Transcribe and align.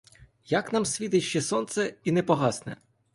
Як 0.45 0.71
нам 0.73 0.85
світить 0.85 1.23
ще 1.23 1.41
сонце 1.41 1.93
і 2.03 2.11
не 2.11 2.23
погасне? 2.23 2.77